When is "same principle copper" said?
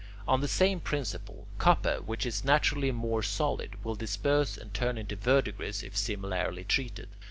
0.47-2.01